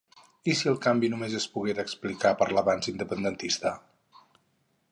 I 0.51 0.53
si 0.59 0.69
el 0.71 0.77
canvi 0.85 1.09
només 1.13 1.35
es 1.41 1.45
poguera 1.57 1.85
explicar 1.87 2.31
per 2.39 2.47
l'avanç 2.55 2.89
independentista? 2.93 3.75